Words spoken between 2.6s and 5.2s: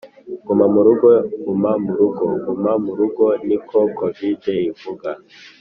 mu rugo niko kovide ivuga